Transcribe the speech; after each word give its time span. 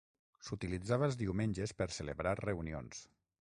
S"utilitzava 0.45 1.07
els 1.09 1.19
diumenges 1.21 1.77
per 1.83 1.89
celebrar 1.99 2.35
reunions. 2.43 3.07